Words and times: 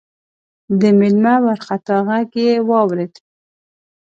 د 0.79 0.83
مېلمه 0.99 1.33
وارخطا 1.45 1.97
غږ 2.07 2.29
يې 2.43 2.53
واورېد: 2.69 3.13